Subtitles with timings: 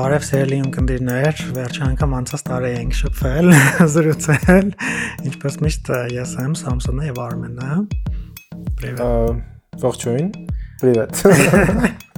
[0.00, 3.50] Բարև սիրելի ունկնդիրներ, վերջին անգամ անցած տարի ենք շփվել,
[3.92, 4.70] զրուցել,
[5.28, 7.76] ինչպես միշտ ես եմ Samsung-ը եւ Armen-ը։
[8.80, 9.04] Պրիվետ։
[9.84, 10.32] Ողջույն։
[10.80, 11.20] Պրիվետ։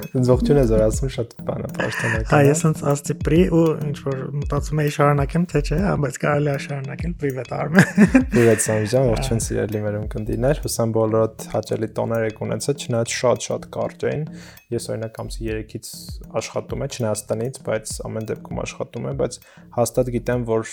[0.11, 4.81] Ողջույն է զորացում շատ բանը պաշտոնական։ Հա, ես հենց ասցի պրի ու ինչ որ մտածում
[4.83, 9.97] էի շարունակեմ թե չէ, բայց կարելի է շարունակել պրիվետ արմեն։ Պրիվետ Սամժան, ողջույն սիրելի մեր
[10.01, 14.25] ունկնդիրներ, հուսամ բոլորդ հաճելի տոներ եք ունեցել, չնայած շատ-շատ կարճ էին։
[14.71, 15.87] Ես օրինակ ամսի 3-ից
[16.41, 19.37] աշխատում եմ, չնայած տնից, բայց ամեն դեպքում աշխատում եմ, բայց
[19.75, 20.71] հաստատ գիտեմ, որ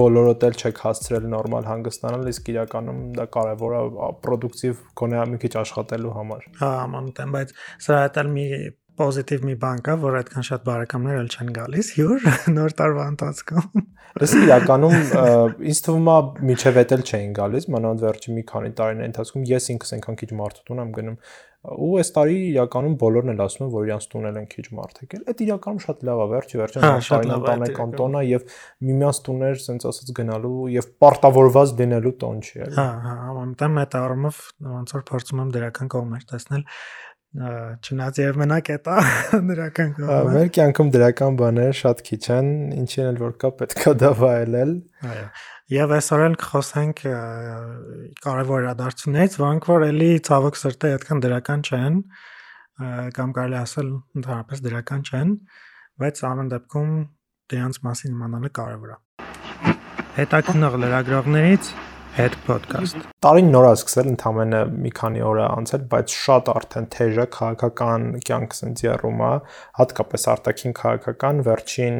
[0.00, 3.82] բոլորդ էլ չեք հասցրել նորմալ հանգստանալ, իսկ իրականում դա կարևոր է
[4.24, 8.41] պրոդուկտիվ գոնե մի քիչ աշխատելու համար։ Հա, ամենտեն բայց սա էլ մի
[9.00, 13.86] պոզիտիվ մի բան կա, որ այդքան շատ բարեկամներ էլ չեն գալիս հյուր նոր տարվա ընթացքում։
[14.22, 14.96] Դες իրականում
[15.72, 16.16] ինձ թվում է
[16.50, 20.60] միջև էտել չէին գալիս, մանավանդ վերջի մի քանի տարիների ընթացքում ես ինքս այնքան քիչ մարդ
[20.68, 21.16] տուն եմ գնում
[21.62, 25.20] ու այս տարի իրականում բոլորն էլ ասում են որ իրանց տունել են քիչ մարդ եկել։
[25.30, 28.56] Այդ իրականում շատ լավ է, վերջի վերջին տարին ընտանեկան տոնը եւ
[28.88, 33.96] միմյանց տուներ, ասենց ասած գնալու եւ պարտավորված դինելու տոն չի էլի։ Հա, հա, ամենտեմ այդ
[34.02, 36.66] առումով ոնց որ փորձում եմ դրական կողմեր տեսնել
[37.32, 38.94] չնայած եւ մենակ է տա
[39.50, 42.48] դրական կողմը։ Մեր կյանքում դրական բաները շատ քիչ են,
[42.82, 44.74] ինչին էլ որ կա պետքա դա վայելել։
[45.12, 45.22] Այո։
[45.72, 47.00] Եվ այսօր էլ կխոսենք
[48.26, 51.96] կարևոր իրադարձություններից, որոնք որ էլի ցավոք սրտի այդքան դրական չեն,
[53.16, 53.88] կամ կարելի ասել
[54.20, 55.32] ընդհանրապես դրական չեն,
[56.02, 56.92] բայց ամեն դեպքում
[57.52, 59.00] դրանց մասին իմանալը կարևոր է։
[60.20, 61.72] Հետաքնող լրագրողներից
[62.12, 66.88] Head podcast։ Տարին նոր է սկսել, ընդամենը մի քանի օր է անցել, բայց շատ արդեն
[66.92, 69.30] թեժ է քաղաքական կյանքը սենցիառում է,
[69.78, 71.96] հատկապես արտաքին քաղաքական վերջին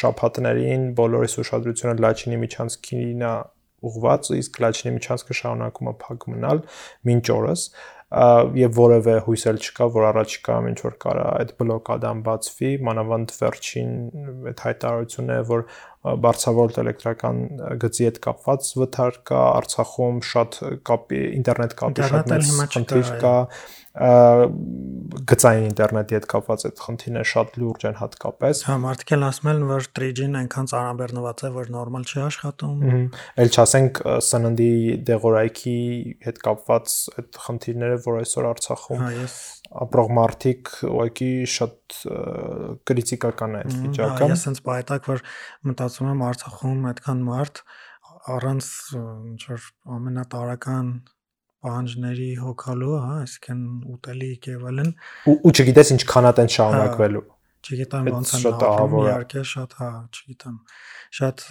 [0.00, 3.32] շաբաթներին բոլորիս ուշադրությունը Լաչինի միջանցքին է
[3.80, 6.62] ուղված, իսկ Լաչինի միջանցքը շարունակում է փակ մնալ
[7.08, 7.64] մինչ օրս
[8.10, 13.92] եւ որևէ հույս էլ չկա, որ առաջիկայում ինչ որ կարա այդ բլոկադան բացվի, մանավանդ վերջին
[14.50, 15.62] այդ հայտարարությունը, որ
[16.24, 17.38] բարձրավոլտ էլեկտրական
[17.84, 20.58] գծի հետ կապված վթար կա Արցախում, շատ
[20.90, 23.34] կապի ինտերնետ կապի շատ մեծ խնդիր կա
[24.00, 29.62] գծային ինտերնետի հետ կապված այդ խնդիրները շատ լուրջ են հատկապես։ Հա, մարդիկ էլ ասում են,
[29.70, 32.84] որ 3G-ն այնքան ծանրաբեռնված է, որ նորմալ չի աշխատում։
[33.44, 34.00] Էլ չասենք
[34.30, 34.70] սննդի
[35.10, 35.76] դեղորայքի
[36.26, 39.36] հետ կապված այդ խնդիրները, որ այսօր Արցախում Հա, ես
[39.80, 42.00] ապրող մարդիկ ուղղակի շատ
[42.90, 45.22] կրիտիկական է այդ վիճակը։ Ես sense բայտակ որ
[45.70, 47.62] մտածում եմ Արցախում այդքան մարդ
[48.34, 48.66] առանց
[49.30, 50.90] ինչ որ ամենատարական
[51.64, 54.94] պահանջների հոգալու, հա, այսինքն ուտելիք եւ այլն։
[55.30, 57.26] Ու ու չգիտես ինչքանատ են շարունակվելու։
[57.60, 60.54] Չգիտեմ ոնց են ապրում, իհարկե շատ, հա, չգիտեմ։
[61.20, 61.44] Շատ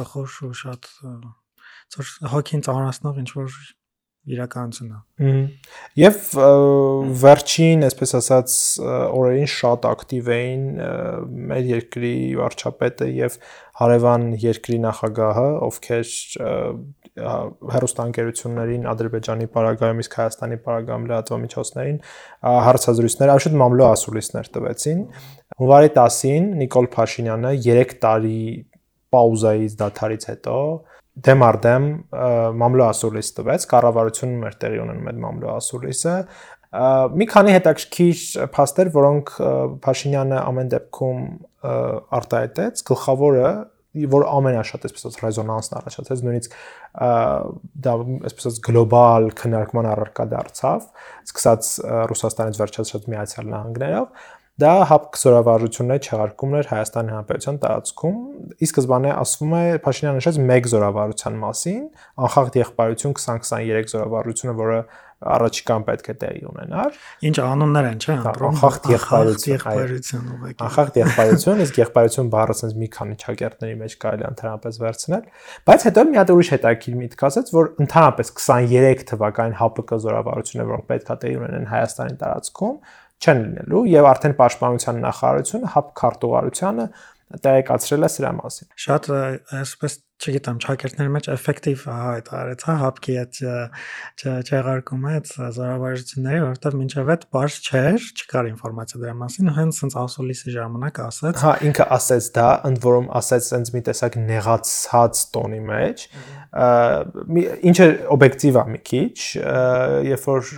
[0.00, 0.90] տխուր ու շատ
[2.32, 3.60] հոգին ծանրացնող ինչ որ
[4.32, 5.30] իրականություն է։
[5.98, 6.18] Եվ
[7.22, 8.56] վերջին, այսպես ասած,
[8.86, 10.66] օրերին շատ ակտիվ էին
[11.50, 13.38] մեր երկրի վարչապետը եւ
[13.80, 16.12] հարևան երկրի նախագահը, ովքեր
[17.12, 21.98] հերոստանգերություններին Ադրբեջանի պարագայում իսկ Հայաստանի պարագայում լրատվամիջոցներին
[22.66, 25.02] հարցազրույցներ, այլ շուտ մամլո ասուլիսներ տվեցին։
[25.60, 28.40] Հունվարի 10-ին Նիկոլ Փաշինյանը 3 տարի
[29.12, 30.56] պաուզայից դաթարից հետո
[31.12, 31.86] դեմ արդեմ
[32.62, 36.14] մամլո ասուլիս տվեց, կառավարությունում էր տեղի ունենում այդ մամլո ասուլիսը,
[36.72, 38.22] մի քանի հետաքրքիր
[38.56, 39.32] փաստեր, որոնք
[39.84, 41.20] Փաշինյանը ամեն դեպքում
[42.16, 43.50] արտահայտեց, գլխավորը
[43.92, 46.54] որ ամենաշատ այսպես ասած ռեզոնանսն առաջացեց նույնիսկ
[47.86, 47.96] դա
[48.28, 50.86] այսպես ասած գլոբալ քննարկման առարկա դարձավ
[51.28, 51.72] սկսած
[52.12, 54.30] Ռուսաստանից վերջացած Միացյալ Նահանգներով
[54.60, 58.18] Դա հապկ զորավարությունների չեղարկումն էր Հայաստանի Հանրապետության տարածքում։
[58.52, 61.80] Ի սկզբանե ասվում է Փաշինյանը նշեց մեկ զորավարության մասին,
[62.26, 64.78] անխախտ եղբայրություն 2023 զորավարությունը, որը
[65.32, 66.96] առաջիկան պետք է տեղի ունենար։
[67.28, 72.88] Ինչ անուններ են, չէ՞, ընտրում։ Անխախտ եղբայրություն, ուղղակի։ Անխախտ եղբայրություն, իսկ եղբայրություն բառը sense մի
[72.96, 75.24] քանի ճակերտների մեջ կարելի ընդհանրապես վերցնել,
[75.68, 80.86] բայց հետո մի հատ ուրիշ հետաքրքիր միտք ասեց, որ ընդհանրապես 23 թվականին ՀԱՊԿ զորավարությունը, որոնք
[80.92, 82.76] պետք է տեղի ունենան Հայաստանի տարածքում,
[83.22, 86.86] չեն լինելու եւ արդեն պաշտպանության նախարարությունը հապ քարտուղարությանը
[87.42, 89.08] տեղեկացրել է սրա մասին։ Շատ
[89.62, 93.40] այսպես չգիտեմ, ճակերտների մեջ էֆեկտիվ այդ արեց, հա, հապկի այդ
[94.22, 99.96] չեղարկում է այդ զորավարությունների, որովհետև մինչև այդ բարձ չէր, չկար ինֆորմացիա դրա մասին, հենց սենց
[100.02, 105.60] ասոլիսի ժամանակ ասաց։ Հա, ինքը ասաց դա, ընդ որում ասաց սենց մի տեսակ նեղացած տոնի
[105.72, 106.06] մեջ,
[106.52, 109.16] ինչը օբյեկտիվ է մի քիչ,
[110.04, 110.50] երբ որ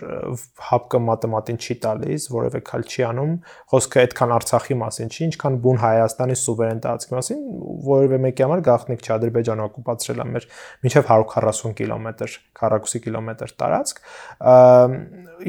[0.69, 3.37] հապկը մաթեմատին չի տալիս, որևէ քալ չի անում,
[3.70, 7.44] խոսքը այդքան Արցախի մասին չի, ինչքան բուն Հայաստանի սուվերեն տարածքի մասին,
[7.94, 10.46] որևէ մեկի համար գաղտնիք չի Ադրբեջան Ադրբեջանը օկուպացրել է մեր
[10.84, 14.00] մինչև 140 կիլոմետր, քառակուսի կիլոմետր տարածք։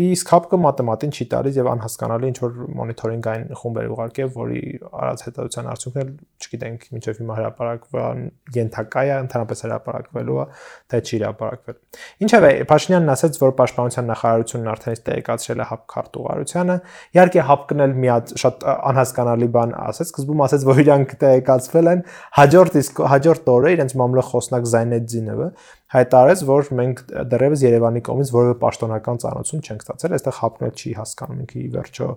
[0.06, 5.70] Իսկ հապկը մաթեմատին չի տալիս եւ անհասկանալի ինչ որ մոնիթորինգային խումբեր ուղարկե, որի արած հետազոտության
[5.76, 6.10] արդյունքներ
[6.46, 8.24] չգիտենք մինչև հիմա հրապարակվան
[8.56, 10.46] ենթակա է, ընդհանրապես հրապարակվելու է,
[10.92, 11.78] թե չի հրապարակվել։
[12.26, 16.76] Ինչևէ, Փաշինյանն ասաց, որ պաշտպանության նախարարությունն արդեն տեղեկացրել է հապ քարտուղարությանը։
[17.16, 22.04] Իհարկե հապկն էլ մի հատ շատ անհասկանալի բան ասաց, սկզբում ասաց, որ իրանք տեղեկացվել են
[22.36, 25.48] հաջորդ իսկ հաջորդ օրը իրենց մամլո խոսնակ Զայնեդզինովը
[25.96, 27.02] հայտարարեց, որ մենք
[27.34, 32.08] դեռևս Երևանի կողմից որևէ պաշտոնական ծանոթություն չենք ստացել, այստեղ հապկնել չի հասկանում ինքը ի վերջո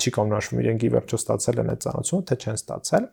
[0.00, 3.10] չի կողմնաշվում իրենք ի վերջո ստացել են այդ ծանոթությունը, թե չեն ստացել։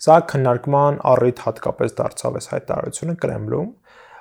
[0.00, 3.66] Սա քննարկման առիթ հատկապես դարձավ այս հայտարարությունը Կրեմլում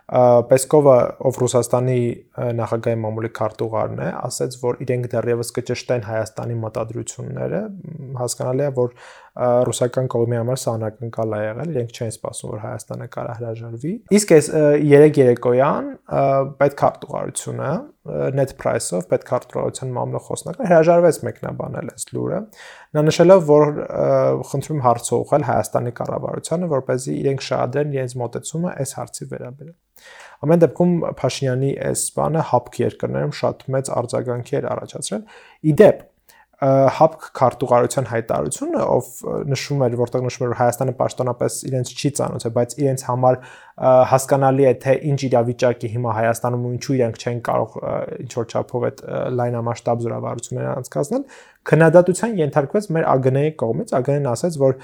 [0.10, 0.94] Պեսկովը,
[1.30, 1.98] ով Ռուսաստանի
[2.58, 7.60] նախագահի մամուլի քարտուղարն է, ասաց, որ իրենք դեռևս կճշտեն Հայաստանի մտադրությունները,
[8.18, 8.96] հասկանալի է, որ
[9.70, 14.34] ռուսական կողմի համար սա անակնկալ է եղել, իրենք չեն սպասում, որ Հայաստանը կարա հրաժարվի։ Իսկ
[14.40, 14.50] այս
[14.90, 17.70] 3 երեկոյան պետքարտուղարությունը
[18.34, 22.40] net price-ով պետքարտուղարության մամլո խոսնակը հրաժարվեց մեկնաբանել այս լուրը։
[22.98, 23.74] Նա նշելով, որ
[24.50, 29.78] խնդրում հարց ուղղել Հայաստանի կառավարությանը, որ เป զի իրենք շահադրեն իրենց մոտեցումը այս հարցի վերաբերյալ։
[30.40, 35.24] Ամեն դեպքում Փաշինյանի այս բանը հապկ երկրներում շատ մեծ արձագանքի էր առաջացրել։
[35.70, 36.06] Իդեպ
[36.60, 39.10] հապկ քարտուղարության հայտարարությունը, ով
[39.48, 43.38] նշում էր, որտեղ նշում էր, որ Հայաստանը պաշտոնապես իրենց չի ծանոթ, բայց իրենց համար
[44.12, 47.78] հասկանալի է, թե ինչ իրավիճակի հիմա Հայաստանում ու ինչու իրենք չեն կարող
[48.20, 49.00] ինչ որ չափով այդ
[49.40, 51.24] լայնամասշտաբ զորավարությունները անցկացնել,
[51.70, 54.76] քննադատության ենթարկվեց մեր ԱԳՆ-ի կողմից, ԱԳՆ-ն ասաց, որ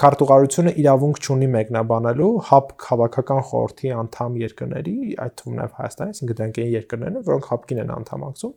[0.00, 4.96] քարտուղարությունը իրավունք չունի մեկնաբանելու հապկ հավաքական խորհրդի անդամ երկրների,
[5.28, 8.54] այդ թվում նաև Հայաստանի, այսինքն դրանք են երկրներն, որոնք հապկին են անդամակցում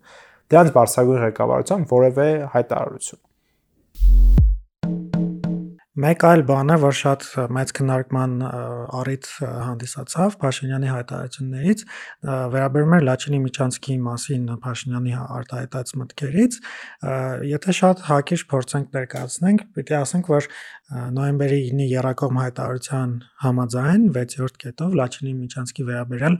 [0.52, 3.22] դրանց բարձրագույն ղեկավարությամբ որևէ հայտարարություն
[6.02, 8.32] Մեկ այլ բան է, որ շատ մեծ քննարկման
[8.98, 11.84] առիթ հանդիսացավ Փաշինյանի հայտարարություններից,
[12.56, 16.60] վերաբերում էր Լաչինի Միչանսկի մասին Փաշինյանի արտահայտած մտքերից,
[17.52, 20.50] եթե շատ հակիրճ փորձենք ներկայացնենք, պիտի ասենք, որ
[20.92, 23.12] նոյեմբերի 9-ի Երակոմ հայտարարության
[23.46, 26.36] համաձայն 6-րդ կետով Լաչինի Միչանսկի վերաբերյալ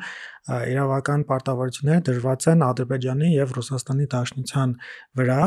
[0.50, 4.74] իրավական պարտավորությունները դրված են Ադրբեջանի եւ Ռուսաստանի Դաշնության
[5.22, 5.44] վրա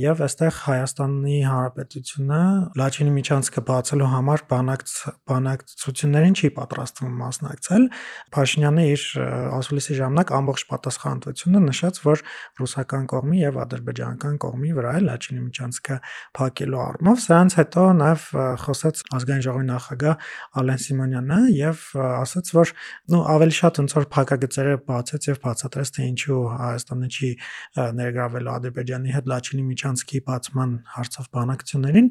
[0.00, 2.40] եւ այստեղ Հայաստանի Հանրապետությունը
[2.80, 4.82] Լաչինի Միչանսկը բացելու համար բանակ
[5.30, 7.84] բանակցություններին չի պատրաստվում մասնակցել։
[8.36, 9.04] Փաշինյանը իր
[9.56, 12.22] ասուլիսի ժամանակ ամբողջ պատասխանատվությունը նշած, որ
[12.60, 15.96] ռուսական կողմի եւ ադրբեջանական կողմի վրա է Լաչինի Միչանսկը
[16.36, 18.26] փակելու առումով։ Սրանց հետո նաեւ
[18.60, 20.28] խոսեց ազգային ժողովի նախագահ
[20.60, 21.84] Ալեն Սիմոնյանը եւ
[22.20, 22.74] ասաց, որ
[23.14, 27.30] նո ավելի շատ ոնց որ փակագծերը բացեց եւ բացատրեց թե ինչու Հայաստանը չի
[28.00, 32.10] ներգրավելու Ադրբեջանի հետ Լաչինի Միչանսկի բացման հարցով բանակցություններին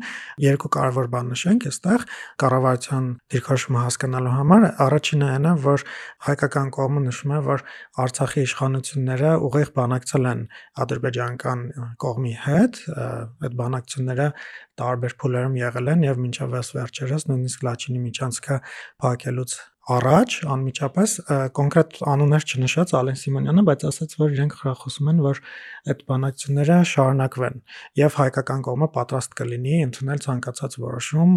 [0.50, 2.06] երկու կարևոր բան նշենք այստեղ
[2.44, 5.85] կառավարության դիրքորոշումը հասկանալու համար առաջինը այն է որ
[6.27, 7.65] հայկական կողմը նշում է որ
[8.03, 10.45] Արցախի իշխանությունները ուղիղ բանակցել են
[10.85, 11.65] ադրբեջանական
[12.06, 14.29] կողմի հետ այդ բանակցությունները
[14.79, 18.61] տարբեր փուլերում եղել են եւ մինչև վերջերս նույնիսկ Լաչինի Միչանսկը
[19.03, 19.59] փակելուց
[19.89, 21.13] առաջ անմիջապես
[21.57, 25.39] կոնկրետ անուններ չնշած Ալեն Սիմոնյանը, բայց ասաց, որ իրենք խրախուսում են, որ
[25.89, 27.57] այդ բանակցությունները շարունակվեն
[28.00, 31.33] եւ հայկական կողմը պատրաստ կլինի ընդունել ցանկացած որոշում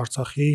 [0.00, 0.48] Արցախի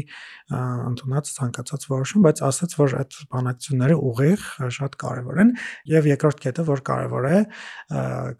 [0.55, 4.47] ընդունած ցանկացած որոշում, բայց ասաց, որ այդ բանակցությունները ուղիղ
[4.79, 5.53] շատ կարեւոր են
[5.93, 7.39] եւ երկրորդ կետը, որ կարեւոր է,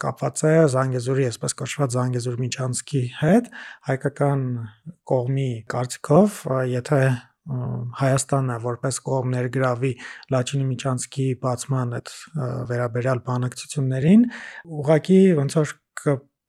[0.05, 3.53] կապված է Զանգեզուրի, այսպես կոչված Զանգեզուր Միչանսկի հետ
[3.91, 4.43] հայկական
[5.13, 7.01] կողմի կարծիքով, եթե
[7.45, 9.91] Հայաստանը որպես կողմ ներգրավի
[10.33, 12.13] Լաչինի Միչանսկի բացման այդ
[12.71, 14.23] վերաբերյալ բանակցություններին,
[14.79, 15.75] ուղղակի ոնց որ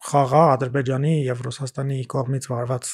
[0.07, 2.91] խաղա Ադրբեջանի եւ Ռուսաստանի կողմից վարված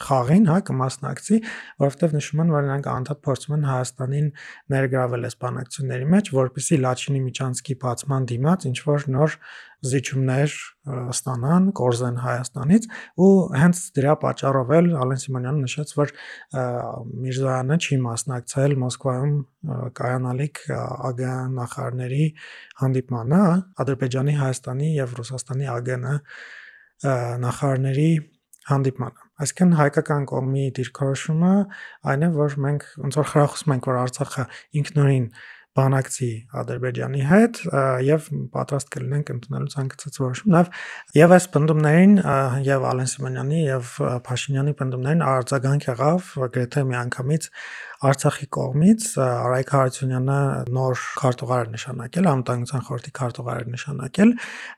[0.00, 1.38] խաղին, հա, կմասնակցի,
[1.82, 4.28] որովհետև նշում են, որ նրանք անդադ փորձում են Հայաստանին
[4.74, 9.36] ներգրավել այս բանակցությունների մեջ, որպիսի Լաչինի Միչանսկի բացման դիմաց ինչ որ նոր
[9.80, 10.54] զիջումներ
[11.10, 12.86] ստանան, կորզեն Հայաստանից
[13.24, 13.30] ու
[13.60, 16.12] հենց դրա պատճառով էլ Ալեն Սիմոնյանը նշեց, որ
[17.24, 19.32] Միրզոյանը չի մասնակցել Մոսկվայում
[20.00, 22.26] կայանալիք ԱԳ նախարարների
[22.82, 23.42] հանդիպմանը,
[23.84, 25.96] Ադրբեջանի, Հայաստանի եւ Ռուսաստանի ԱԳՆ
[27.46, 28.10] նախարարների
[28.70, 31.54] հանդիպմանը Այսինքն հայկական կողմի դիրքորոշումը
[32.12, 34.44] այն է, որ մենք ոնց որ խրախուսում ենք, որ Արցախը
[34.80, 35.26] ինքնուրույն
[35.78, 36.28] բանակցի
[36.60, 37.58] Ադրբեջանի հետ
[38.02, 40.70] եւ պատրաստ կլինենք ընդունելու ցանկացած որոշում։ Նաեւ
[41.20, 42.16] եւ այս բնդումներին
[42.66, 43.92] եւ Ալեն Սիմոնյանի եւ
[44.26, 47.48] Փաշինյանի բնդումներին արձագանք եղավ գրեթե միանգամից
[48.00, 50.36] Արցախի կողմից Արայք Հարությունյանը
[50.72, 54.30] նոր քարտուղար էր նշանակել, անվտանգության խորհրդի քարտուղար էր նշանակել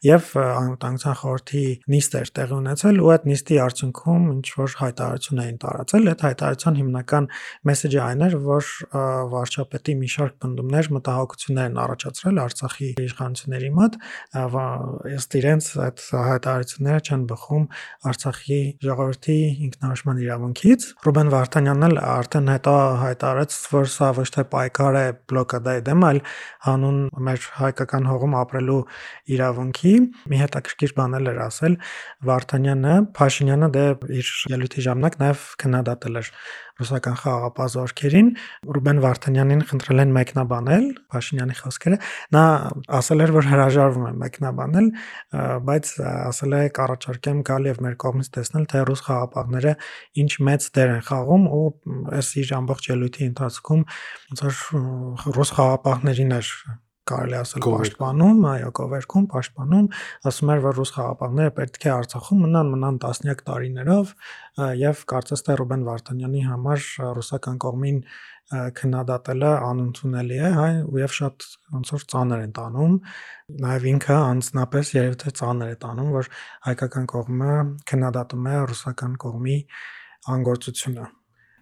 [0.09, 1.63] եւ անվտանգության խորհրդի
[1.95, 6.79] նիստ էր տեղի ունեցել ու այդ նիստի արդյունքում ինչ որ հայտարարություն էին տարածել, այդ հայտարարության
[6.83, 7.29] հիմնական
[7.71, 8.73] մեսեջը այն էր, որ
[9.33, 13.99] վարչապետի մի շարք բնդումներ մտահոգություններ են առաջացրել Արցախի իշխանությունների մոտ,
[15.13, 17.65] ըստ իրենց այդ հայտարարությունները չեն բխում
[18.13, 19.39] Արցախի ժողովրդի
[19.69, 22.77] ինքնորոշման իրավունքից։ Ռուբեն Վարդանյանն էլ արդեն հետո
[23.13, 26.21] հայտարարեց, որ սա ոչ թե պայքար է բլոկադայի դեմ, այլ
[26.67, 28.81] հանուն մեր հայկական հողում ապրելու
[29.37, 29.95] իրավունքի
[30.33, 31.79] մի հետաքրքիր բան էր ասել.
[32.33, 33.87] Վարդանյանը, Փաշինյանը դե
[34.23, 36.33] իր ելույթի ժամանակ նաև քննադատել էր
[36.83, 38.29] ռուսական խաղաղապահ զորքերին
[38.77, 41.99] Ռուբեն Վարդանյանին խնդրել են մեկնաբանել Փաշինյանի խոսքերը
[42.35, 42.45] նա
[42.99, 44.89] ասել էր որ հրաժարվում է մեկնաբանել
[45.71, 49.75] բայց ասել է կառաջարկեմ գալ եւ մեր կողմից տեսնել թե ռուս խաղաղապահները
[50.23, 51.67] ինչ մեծ դեր են խաղում ու
[52.19, 53.85] այս իր ամբողջ ելույթի ընթացքում
[54.33, 56.57] ոնց որ ռուս խաղաղապահներին էր
[57.11, 59.87] կարելի ասել պաշտպանում, այո, կովերքում պաշտպանում,
[60.31, 64.13] ասում էր, որ ռուս խաղապահները պետք է Արցախում մնան, մնան տասնյակ տարիներով
[64.83, 66.87] եւ կարծես թե Ռուբեն Վարդանյանի համար
[67.19, 67.99] ռուսական կողմին
[68.53, 72.99] քննադատելը անընդունելի է, հայ ու եւ շատ ոնց որ ծանր են տանում
[73.65, 76.31] նաեւ ինքը անձնապես երևի թե ծանր է տանում որ
[76.69, 77.57] հայկական կողմը
[77.93, 79.59] քննադատում է ռուսական կողմի
[80.37, 81.09] անգործությունը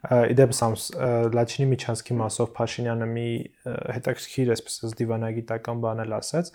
[0.08, 0.84] իդեպս ամս
[1.36, 3.24] Լաչինի միջանցքի մասով Փաշինյանը մի
[3.96, 6.48] հետաքրքիր այսպես դիվանագիտական բան էլ ասաց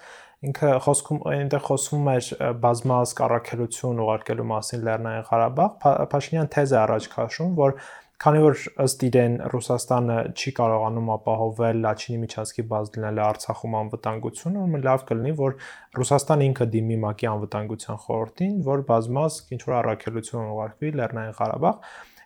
[0.49, 2.29] ինքը խոսքում այնտեղ խոսվում էր
[2.65, 5.85] բազմազ կառակելություն ուղարկելու մասին Լեռնային Ղարաբաղ
[6.15, 7.77] Փաշինյան թեզ է առաջ քաշում որ
[8.25, 14.85] քանի որ ըստ իրեն Ռուսաստանը չի կարողանում ապահովել Լաչինի միջանցքի բազ դնել Արցախում անվտանգությունը, ուրեմն
[14.87, 15.57] լավ կլինի, որ
[15.99, 21.75] Ռուսաստանը ինքը դիմի ՄԱԿ-ի անվտանգության խորհրդին, որ բազմաս ինչ որ առաքելություն ուղարկվի Լեռնային Ղարաբաղ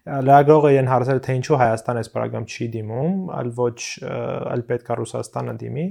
[0.07, 3.79] լրագրողը իրեն հարցրել թե ինչու Հայաստանը այս բարագամ չի դիմում, այլ ոչ
[4.53, 5.85] այլ պետք է Ռուսաստանը դիմի։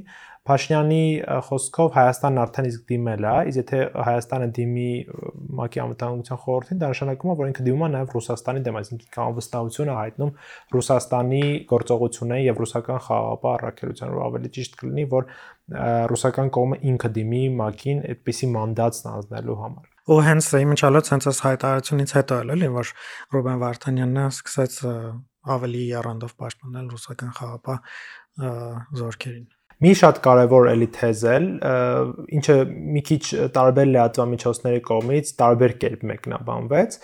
[0.48, 1.00] Փաշինյանի
[1.44, 7.32] խոսքով Հայաստանն արդեն իսկ դիմել է, իսկ եթե Հայաստանը դիմի ՄԱԿ-ի անվտանգության խորհրդին, դա նշանակում
[7.32, 10.32] է, որ ինքը դիմում է նաև Ռուսաստանի դեմ, այսինքն անվստահություն է հայտնում
[10.78, 11.42] Ռուսաստանի
[11.74, 15.30] գործողությունների եւ ռուսական խաղաղապահ առաքելության, որ ավելի ճիշտ կլինի, որ
[16.16, 22.14] ռուսական կողմը ինքը դիմի ՄԱԿ-ին այդպիսի մանդատ ստանձնելու համար ու հենց իմիջալոց հենց այս հայտարարությունից
[22.18, 22.92] հետո էլ էլի որ
[23.36, 24.80] Ռուբեն Վարդանյանն սկսեց
[25.58, 27.78] ավելի երանդով պաշտպանել ռուսական խաղապահ
[29.02, 29.46] զորքերին
[29.78, 31.44] մի շատ կարևոր էլի թեզել,
[32.38, 32.54] ինչը
[32.94, 33.20] մի քիչ
[33.54, 36.96] տարբեր լրատվամիջոցների կողմից տարբեր կերպ մեկնաբանվեց,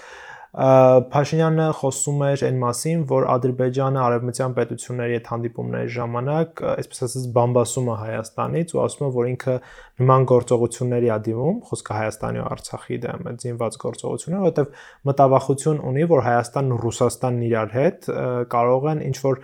[0.54, 7.88] Փաշինյանը խոսում էր այն մասին, որ Ադրբեջանը արևմտյան պետությունների հետ հանդիպումների ժամանակ, այսպես ասած, բամբասում
[7.90, 9.56] է Հայաստանից ու ասում է, որ ինքը
[10.04, 16.06] նման գործողությունների ա դիմում, խոսքը Հայաստանի ու Արցախի դեմ է զինված գործողություններ, որովհետև մտավախություն ունի,
[16.14, 18.08] որ Հայաստանն ու Ռուսաստանն իրար հետ
[18.54, 19.42] կարող են ինչ որ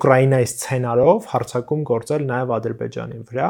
[0.00, 3.48] Ուկրաինայի սցենարով հարցակում գործել նաև Ադրբեջանի վրա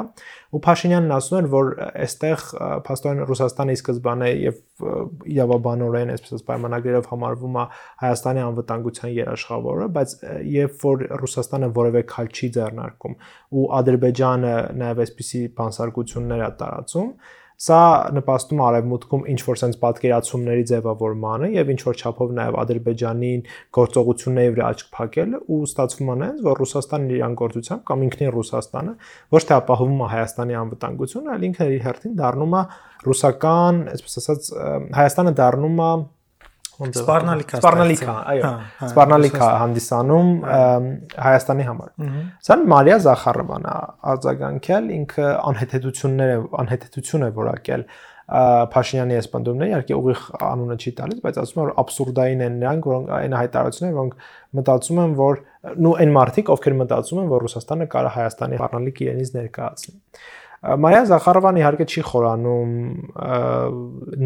[0.51, 1.69] ու Փաշինյանն ասում էր, որ
[2.05, 2.45] այստեղ
[2.87, 4.57] փաստորեն Ռուսաստանը ի սկզբանե եւ
[5.31, 7.65] իրավաբանորեն, այսպես պայմանագրերով համարվում է
[8.03, 10.15] Հայաստանի անվտանգության երաշխավորը, բայց
[10.51, 13.15] երբ որ Ռուսաստանը որևէ քայլ չի ձեռնարկում
[13.61, 17.13] ու Ադրբեջանը նաև այսպիսի բանսարկություններ է տարածում,
[17.61, 17.79] Սա
[18.17, 23.43] նպաստում արևմուտքում ինչ որ sense պատկերացումների ձևավորմանը եւ ինչ որ չափով նաեւ Ադրբեջանին
[23.77, 28.95] գործողությունների վրա աչք փակելը ու ստացվում է նենց որ Ռուսաստանն իրան գործությամբ կամ ինքնին Ռուսաստանը
[29.37, 32.63] ոչ թե ապահովում է Հայաստանի անվտանգությունը, այլ ինքը իր հերթին դառնում է
[33.11, 34.51] ռուսական, այսպես ասած
[34.97, 35.93] Հայաստանը դառնում է
[36.81, 40.31] Սպառնալիքա Սպառնալիքա, այո։ հա, հա, Սպառնալիքա հանդիսանում
[41.27, 41.91] Հայաստանի համար։
[42.47, 43.75] Սան Մարիա Զախարովան է
[44.13, 47.85] արձագանքել, ինքը անհեթեթություններ է, անհեթեթություն է որակել
[48.31, 52.85] Փաշինյանի այս բնդումները, իհարկե ուղիղ անունը չի տալիս, բայց ասում է որ абսուրդային են նրանք,
[52.91, 54.29] որոնք այն հայտարարությունները, որոնք
[54.61, 55.41] մտածում են, որ
[55.83, 59.97] նու այն մարդիկ, ովքեր մտածում են, որ Ռուսաստանը կարող Հայաստանի առնալիք իրենից ներկայացնի։
[60.61, 62.73] Մարիա Զախարովան իհարկե չի խորանում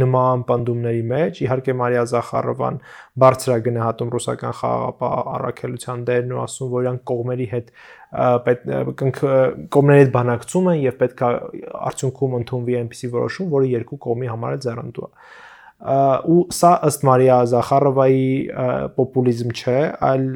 [0.02, 2.80] նման պնդումների մեջ, իհարկե Մարիա Զախարովան
[3.22, 7.70] բարձր է գնահատում ռուսական խաղաղապահ առաքելության դերն ու ասում, որ իրանք կողմերի հետ
[9.78, 11.32] կողմերի հետ բանակցում են եւ պետք է
[11.94, 15.10] արդյունքում ընդունվի այնպիսի որոշում, որը երկու կողմի համար է ձեռնտու
[16.34, 18.28] ու սա ըստ Մարիա Զախարովայի
[18.98, 20.28] պոպուլիզմ չէ, այլ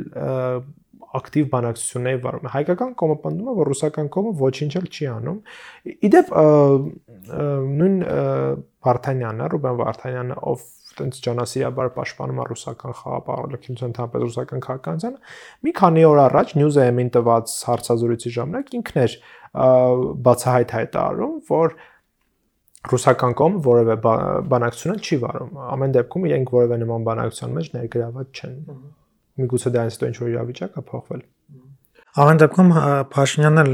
[1.19, 5.39] ակտիվ բանակցությունների վարում է։ Հայկական կողմը պնդում է, որ ռուսական կողմը ոչինչ էլ չի անում։
[6.09, 6.33] Իդեպ
[7.79, 7.97] նույն
[8.89, 10.67] Վարդանյանը, Ռուբեն Վարդանյանը, ով
[10.99, 15.21] տենց ջանասիրաբար պաշտպանում է ռուսական խաղապարողություն, ընդհանրապես ռուսական քաղաքականությանը,
[15.69, 19.17] մի քանի օր առաջ News-am-ին տված հարցազրույցի ժամանակ ինքն էր
[20.29, 21.77] բացահայտ հայտարարում, որ
[22.89, 23.97] ռուսական կողմը որևէ
[24.53, 28.59] բանակցություն չի վարում։ Ամեն դեպքում իրենք որևէ նման բանակցության մեջ ներգրաված չեն։
[29.39, 31.25] Միգուցե դրանից հետո ինչ որ իրավիճակ է փոխվել։
[32.19, 32.71] Ամեն դեպքում
[33.13, 33.73] Փաշինյանն էլ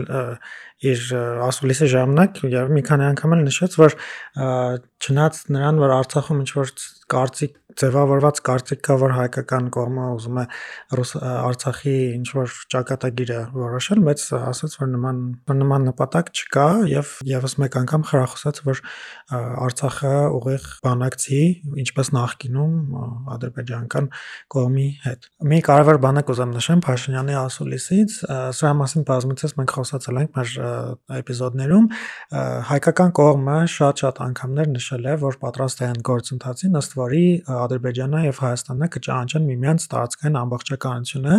[0.85, 1.03] իր
[1.47, 3.95] ասուլիսի ժամանակ եւ մի քանի անգամ էլ նշեց, որ
[5.05, 6.73] չնայած նրան, որ Արցախում ինչ որ
[7.15, 10.45] կարծիք ձևավորված կարծիք կա, որ հայկական կողմը ուզում է
[10.95, 15.21] Արցախի ինչ որ ճակատագիրը որոշել, բայց ասաց, որ նման
[15.65, 18.83] նման նպատակ չկա եւ եւս մեկ անգամ խրախուսեց, որ
[19.35, 21.43] Արցախը ուղիղ բանակցի,
[21.85, 22.75] ինչպես նախկինում
[23.35, 24.11] ադրբեջանական
[24.55, 28.17] կողմի հետ։ Մի կարևոր բան կուզեմ նշեմ Փաշինյանի ասուլիսից,
[28.59, 30.53] սրա մասին բազմիցս մենք խոսացել ենք մեր
[31.19, 31.89] էպիզոդներում,
[32.71, 37.25] հայկական կողմը շատ-շատ անգամներ նշել է, որ պատրաստ են գործընթացին, ըստ որի
[37.65, 41.39] Ադրբեջանը եւ Հայաստանը կճանաչեն միմյանց տարածքային ամբողջականությունը,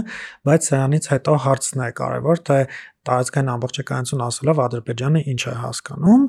[0.49, 2.57] բայց սրանից հետո հարցն է կարևոր, թե
[3.05, 6.25] տարածքային ամբողջականություն ասելով Ադրբեջանը ինչ է հասկանում,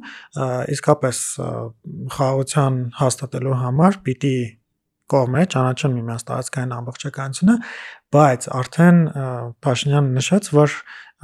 [0.77, 1.25] իսկապես
[2.17, 4.37] խաղաղության հաստատելու համար պիտի
[5.07, 7.55] կողմերը ճանաչեն միմյանց տարածքային ամբողջականությունը,
[8.17, 8.99] բայց արդեն
[9.67, 10.75] Փաշինյանը նշեց, որ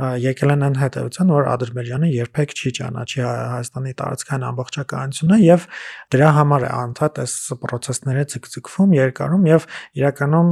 [0.03, 5.67] եկել են այն հետևության, որ Ադրբեջանը երբեք չի ճանաչի Հայաստանի տարածքային ամբողջականությունը եւ
[6.13, 9.67] դրա համար է անդադ այս process-ները ցկցկվում, երկարում եւ
[10.03, 10.51] իրականում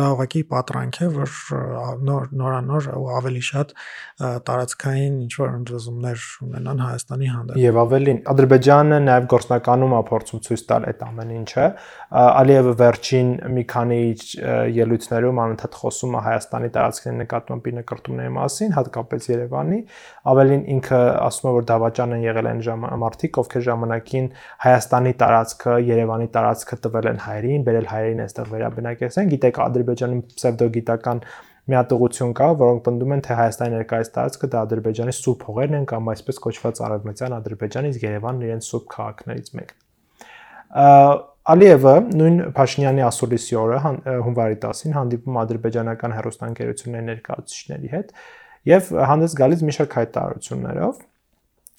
[0.00, 1.36] դա ուղղակի պատրանք է, որ
[2.10, 3.74] նոր նորանոր ու ավելի շատ
[4.50, 10.64] տարածքային ինչ որ ընդվզումներ ունենան Հայաստանի հանդեպ։ Եվ ավելին Ադրբեջանը նաեւ գործնականում է փորձում ցույց
[10.70, 11.66] տալ այդ ամեն ինչը։
[12.20, 14.00] Ալիևը վերջին մի քանի
[14.80, 19.78] ելույթներում անընդհատ խոսում է Հայաստանի տարածքների նկատմամբ նկարտումների մասին, հատկապես Երևանի,
[20.32, 24.26] ավելին ինքը ասում է, որ դավաճան են եղել են ժամանակ, ովքեր ժամանակին
[24.64, 31.24] Հայաստանի տարածքը, Երևանի տարածքը տվել են հայերին, բերել հայերին այստեղ վերաբնակեցեն։ Գիտեք, Ադրբեջանում պսևդոգիտական
[31.70, 35.76] մի հատ ուղություն կա, որոնք պնդում են, թե Հայաստանի ներկայիս տարածքը դա Ադրբեջանի սուրբ հողերն
[35.80, 39.76] են կամ այսպես կոչված արևմտյան Ադրբեջանից Երևանն իրենց սուրբ քաղաքներից մեկն։
[41.48, 48.12] Ալիևը նույն Փաշինյանի ասուլիսի օրը հունվարի 10-ին հանդիպում ադրբեջանական հերոստանգերությունների ներկայացուցիչների հետ
[48.70, 51.00] եւ հանդես գալիս մի շարք հայտարարություններով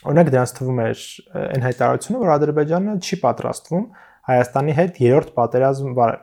[0.01, 1.06] օրինակ դրանց թվում էր
[1.46, 3.86] այն հայտարարությունը որ ադրբեջանը չի պատրաստվում
[4.32, 6.20] Հայաստանի հետ երրորդ պատերազմ վարել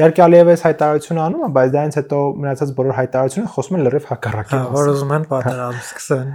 [0.00, 4.08] Իհարկե Ալիևը այս հայտարարությունը անում է, բայց դրանից հետո մնացած բոլոր հայտարարությունները խոսում են լրիվ
[4.10, 6.32] հակառակի մասին։ Որ ուզում են պատերազմ սկսեն։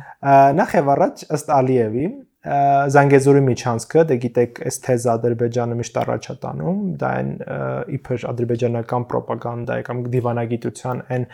[0.59, 2.05] Նախ եւ առաջ ըստ Ալիևի
[2.45, 7.31] Զանգեզուրի միջանցքը, դե գիտեք, այս թեզը Ադրբեջանը միշտ առաջ է տանում, դա այն
[7.95, 11.25] իբր ադրբեջանական ռոպագանդայի կամ դիվանագիտության այն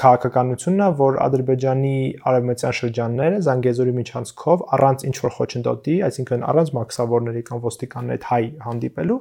[0.00, 1.94] քաղաքականությունն է, որ Ադրբեջանի
[2.30, 8.44] արևմտյան շրջանները Զանգեզուրի միջանցքով առանց ինչ որ խոչընդոտի, այսինքն առանց մաքսավորների կամ ոստիկանների հետ հայ
[8.66, 9.20] հանդիպելու,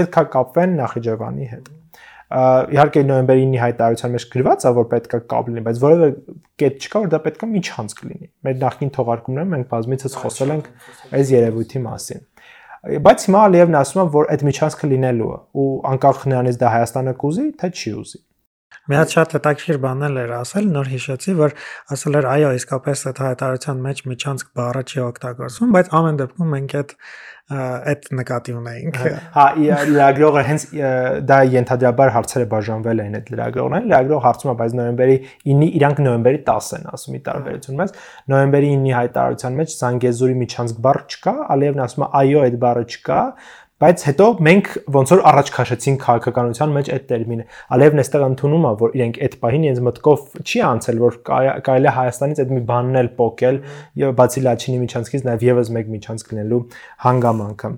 [0.00, 1.70] պետք է կապվեն Նախիջևանի հետ
[2.30, 6.08] իհարկե նոյեմբերի 9-ի հայտարարության մեջ գրված է որ պետքա կապ լինի, բայց որևէ
[6.62, 10.70] կետ չկա որ դա պետքա միջանց կլինի։ Մեր նախկին թողարկումներում մենք բազմիցս խոսել ենք
[11.18, 12.24] այս երևույթի մասին։
[13.10, 17.12] Բայց հիմա Ալիևն ասում է, որ այդ միջանցքը լինելու է ու անկախ նրանից դա Հայաստանը
[17.20, 18.20] կուզի, թե չի ուզի։
[18.90, 21.52] Մի հատ շատ հետաքրքիր բանել էր ասել, նոր հիշեցի, որ
[21.94, 26.74] ասել էր, այո, իսկապես այդ հայտարարության մեջ միջանցք բառը չի օգտագործվում, բայց ամեն դեպքում մենք
[26.80, 26.94] այդ
[27.50, 28.98] այդ նկատի ունեինք։
[29.34, 29.44] Հա,
[29.90, 30.64] լրագրողը հենց
[31.26, 35.16] դա ենթադրաբար հարցերը բաժանվել են այդ լրագրողներին։ Լրագրող հարցում է, բայց նոյեմբերի
[35.50, 37.94] 9-ի իրանք նոյեմբերի 10 են ասում ի տարբերություն մեզ։
[38.30, 43.20] Նոյեմբերի 9-ի հայտարարության մեջ Զանգեզուրի միջանցք բառ չկա, Ալիևն ասում է, այո, այդ բառը չկա,
[43.80, 47.44] Բայց հետո մենք ոնց որ առաջ քաշեցինք քաղաքականության մեջ այդ տերմինը։
[47.76, 51.16] Ալևն էստեղ ընդունում է, որ իրենք այդ պահին ինձ մտքով չի անցել, որ
[51.64, 53.60] կարելի է Հայաստանից այդ մի բանն էլ փոկել
[54.04, 56.62] եւ բացի Լաչինի միջանցքից նաեւ եւս մեկ միջանցք լինելու
[57.08, 57.72] հանգամանքը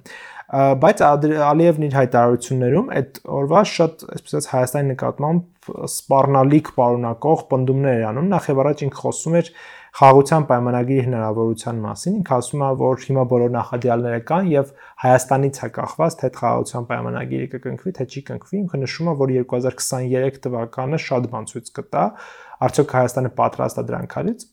[0.52, 8.28] բայց Ալիևն իր հայտարարություններում այդ օրվա շատ այսպես Հայաստանի նկատմամբ սպառնալիք պարունակող պնդումներ էր անում
[8.34, 9.48] նախ եւ առաջ ինքը խոսում էր
[9.92, 14.70] խաղաղության պայմանագրի հնարավորության մասին։ Ինքը ասում է, որ հիմա բոլոր նախադրյալները կան եւ
[15.02, 20.40] Հայաստանից է կախված, թե խաղաղության պայմանագիրը կկնքվի, թե չի կնքվի։ Ինքը նշում է, որ 2023
[20.46, 22.04] թվականը շատ բան ցույց կտա,
[22.62, 24.46] արդյոք Հայաստանը պատրաստ է դրան քալից,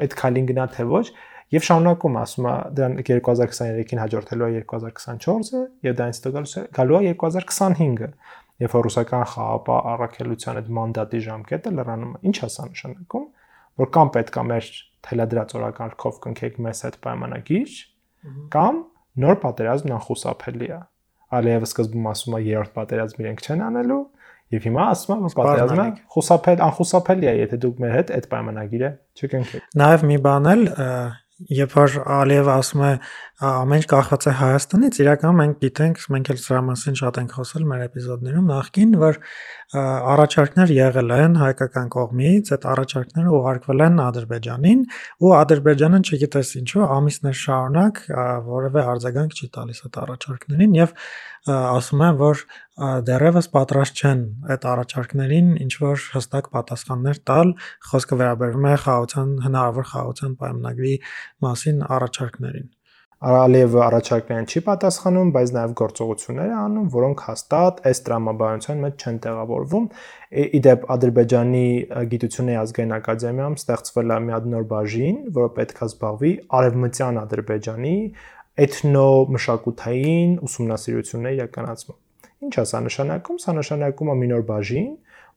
[0.00, 1.06] այդ քալին գնա թե ոչ,
[1.50, 8.10] Եվ շարունակում ասում է դրան 2023-ին հաջորդելու է 2024-ը եւ դրանից հետո գալու է 2025-ը
[8.60, 13.26] երբ ռուսական խաղապահ առաքելության այդ մանդատի ժամկետը լրանում է։ Ինչ է սա նշանակում
[13.80, 14.70] որ կամ պետք է մեր
[15.06, 17.76] թելադրած օրակարգով կնքեք մեզ այդ պայմանագիր,
[18.54, 18.80] կամ
[19.20, 20.80] նոր պատերազմն անխուսափելի է։
[21.30, 24.00] Ալիևը սկզբում ասում է երրորդ պատերազմ իրենք չեն անելու,
[24.50, 28.90] եւ հիմա ասում է որ պատերազմը խուսափել անխուսափելի է, եթե դուք մեր հետ այդ պայմանագիրը
[29.20, 30.64] չկնքեք։ Նաեւ մի բան էլ
[31.48, 32.90] երբ որ Ալիևը ասում է
[33.40, 37.84] ամեն կախված է Հայաստանից, իրականում մենք գիտենք, մենք էլ սրա մասին շատ ենք խոսել մեր
[37.86, 39.18] էպիզոդներում նախքին, որ
[39.80, 44.82] առաջարկներ եղել են հայկական կողմից, այդ առաջարկները ուղարկվել են Ադրբեջանին,
[45.24, 48.02] ու Ադրբեջանը չգիտես ինչու ամիսներ շարունակ
[48.50, 50.94] որևէ արձագանք չի տալիս այդ առաջարկներին եւ
[51.40, 52.42] ասում են, որ
[53.08, 54.20] դեռևս պատրաստ չեն
[54.52, 57.54] այդ առաջարկներին ինչ որ հստակ պատասխաններ տալ,
[57.88, 60.94] խոսքը վերաբերվում է խաղաղության հնարավոր խաղաղության պայմանագրի
[61.46, 62.68] մասին առաջարկներին։
[63.20, 69.18] Արալիևը առաջարկներին չի պատասխանում, բայց նաև գործողություններ է անում, որոնք հաստատ այս տրամաբանության մեջ չեն
[69.26, 69.88] տեղավորվում։
[70.60, 71.66] Իդեպ Ադրբեջանի
[72.14, 77.94] գիտությունների ազգային ակադեմիայում ստեղծվել է մի հատ նոր բաժին, որը պետք է զբաղվի արևմտյան Ադրբեջանի
[78.64, 82.00] էթնո-մշակութային ուսումնասիրությունների իրականացմամբ։
[82.40, 84.90] Ինչ է սա նշանակում։ Սա նշանակում է մի նոր բաժին,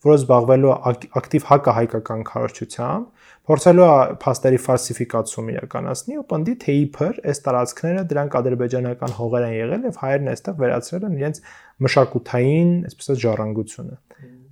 [0.04, 0.72] որը զբաղվելու
[1.20, 3.06] ակտիվ հակահայկական քարոշչությամբ,
[3.50, 9.56] փորձելու է փաստերի ֆալսիֆիկացում իրականացնի ու պնդի թե իբր այս տարածքները դրանք ադրբեջանական հողեր են
[9.58, 11.42] եղել եւ հայերն այստեղ վերացրել են իրենց
[11.88, 14.00] մշակութային, այսպես ասած, ժառանգությունը։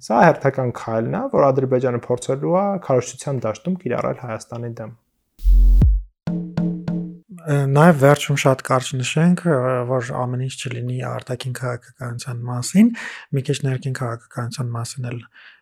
[0.02, 4.96] Սա հերթական քայլն է, որ Ադրբեջանը փորձելու է քարոշչության դաշտում կիրառել Հայաստանի դեմ
[7.50, 9.42] Նաև վերջում շատ կարճ նշենք,
[9.90, 12.92] որ ամեն ինչ չլինի արտաքին քաղաքականության մասին,
[13.36, 15.20] մի քիչ ներքին քաղաքականության մասին էլ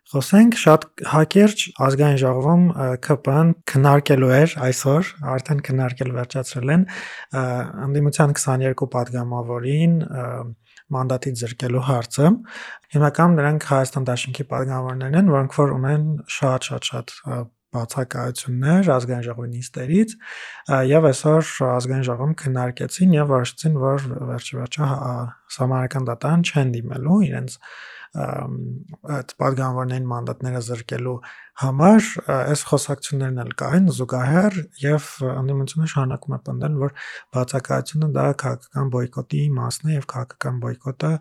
[0.10, 2.64] խոսենք շատ հակերճ ազգային ժողովում
[3.06, 6.86] ԿՊ-ն քննարկելու էր այսօր արդեն քննարկել վերջացրել են
[7.86, 9.94] անդիմության 22 падգամավորին
[10.98, 12.34] մանդատի ձերկելու հարցը
[12.98, 19.26] հիմնականում նրանք Հայաստան Դաշնքի падգամավորներն են որոնք որ ունեն շատ շատ շատ, շատ բացակայություններ ազգային
[19.28, 20.16] ժողովի նիստերից
[20.90, 24.90] եւ այսօր ազգային ժողովում քննարկեցին եւ որոշեցին, որ վերջիվերջո
[25.60, 27.58] համարական դատարան չեն դիմելու իրենց
[28.10, 31.14] այդ պատգամավորներին մանդատները զրկելու
[31.62, 36.96] համար այս խոսակցություններն էլ կային զուգահեռ եւ անդիմությունը շարունակում է պնդել, որ
[37.38, 41.14] բացակայությունը դա քաղաքական բոյկոտի մասն է եւ քաղաքական բոյկոտը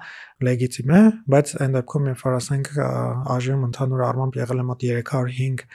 [0.48, 1.02] լեգիտիմ է,
[1.37, 2.74] բայց այն դեպքում, երբ որ ասենք
[3.37, 5.66] այժմ ընդհանուր առմամբ եղել է մոտ 305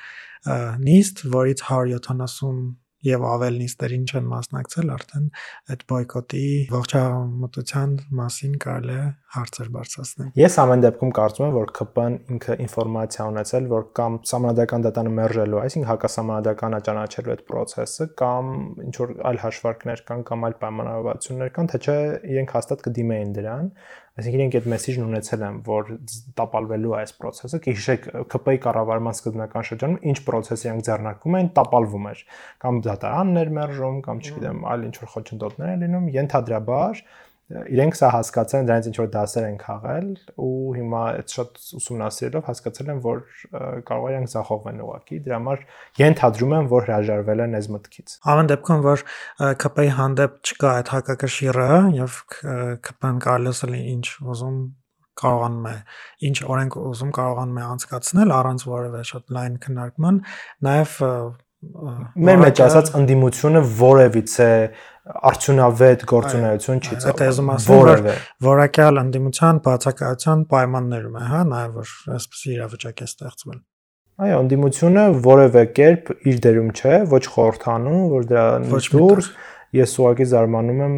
[0.43, 2.71] նիստ որից 170
[3.03, 5.25] եւ ավել նիստերին չեն մասնակցել, արդեն
[5.73, 12.15] այդ բոյկոտի ողջամտության մասին կարելի է հարցեր բարձրացնել։ Ես ամեն դեպքում կարծում եմ, որ ԿՊ-ն
[12.35, 18.53] ինքը ինֆորմացիա ունեցել, որ կամ համանդական դատանը մերժելու, այսինքն հակասահմանադականը ճանաչելու այդ process-ը կամ
[18.87, 21.97] ինչ որ այլ հաշվարկներ կան կամ այլ պայմանավորվածություններ կան, թե չէ
[22.33, 23.69] իրենք հաստատ կդիմեին դրան
[24.13, 25.87] Այսինքն իրենք այդ մեսեջն ունեցել են, որ
[26.37, 32.05] տապալվելու է այս process-ը։ Կհիշեք ԿՊ-ի կառավարման սկզբնական շրջանում ինչ process իրենք ձեռնարկում էին, տապալվում
[32.11, 32.21] էր։
[32.61, 37.01] Կամ դատարաններ մերժում, կամ չգիտեմ, այլ ինչ որ խոչընդոտներ են լինում, ենթադրաբար
[37.51, 40.05] իրենք սա հասկացել են, դրանից ինչ որ դասեր են քաղել
[40.43, 43.19] ու հիմա այդ շատ ուսումնասիրելով հասկացել են, որ
[43.89, 45.65] կարող իրենք զախողվեն ուղակի։ Դրա համար
[46.01, 49.05] ենթադրում են, որ հրաժարվել են այս մտքից։ Ամեն դեպքում, որ
[49.63, 54.57] ԿՊ-ի հանդեպ չկա այդ հակակշիռը եւ ԿՊ-ն կարելսել ինչ ուզում
[55.13, 55.75] կարողանում է
[56.27, 60.15] ինչ օրենք ուզում կարողանում է անցկացնել առանց որևէ շատ լայն քննարկման,
[60.67, 60.95] նաև
[62.27, 64.49] մեր մեջ ասած ընդդիմությունը որևիցե
[65.03, 68.03] արդյունավետ գործունեություն չի ծավալում։ Դա ուզում ասեմ, որ
[68.47, 73.59] որակյալ ընդդիմության բացակայության պայմաններում է, հա, նաև որ այսպեսի իրավիճակ է ստեղծվել։
[74.23, 79.29] Այո, ընդդիմությունը որևէ կերպ իր դերում չէ, ոչ խորհրդանում, որ դրանից դուրս
[79.73, 80.95] ես ուղղակի զարմանում եմ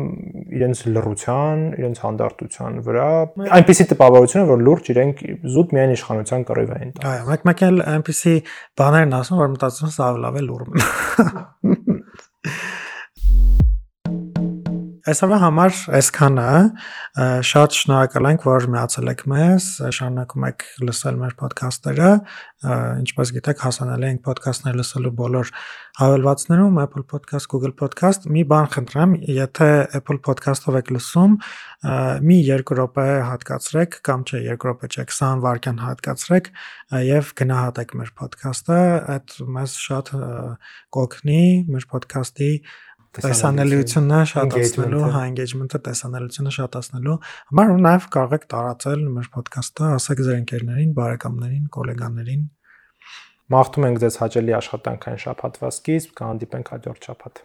[0.57, 3.07] իրենց լռության, իրենց հանդարտության վրա։
[3.55, 5.15] Այնպիսի տպավորություն է, որ լուրջ իրենք
[5.55, 8.35] զուտ միայն իշխանության կռիվ են տալիս։ Այո, մեկ-մեկ էլ այնպիսի
[8.81, 10.67] բաներ են ասում, որ մտածում ես ավելի լավ է լուրջ։
[15.06, 16.46] Այսօրվա համար այսքանը
[17.46, 22.08] շատ շնորհակալ ենք, որ միացել եք մեզ, շարունակում եք լսել մեր ոդքասթերը,
[23.04, 25.52] ինչպես գիտեք, հասանելի ենք ոդքասթներ լսելու բոլոր
[26.00, 29.70] հավելվածներում, Apple Podcast, Google Podcast։ Մի բան խնդրեմ, եթե
[30.02, 31.38] Apple Podcast-ով եք լսում,
[32.26, 36.50] մի 2 րոպե հատկացրեք կամ չէ 2 րոպե չէ 20 վայրկյան հատկացրեք
[37.06, 38.82] եւ գնահատեք մեր ոդքասթը,
[39.15, 40.12] այդ մեզ շատ
[40.98, 42.52] կօգնի մեր ոդքասթի
[43.23, 47.15] տեսանելիությունը շատացնելու, հա engagement-ը տեսանելիությունը շատացնելու
[47.51, 52.45] համար ու նաև կարող եք տարածել մեր ոդքասթը, ասեք ձեր ընկերներին, բարեկամներին, գոլեգաներին։
[53.56, 57.43] Մաղթում ենք ձեզ հաճելի աշխատանքային շփաթվա սկիզբ, կհանդիպենք հաջորդ շաբաթ։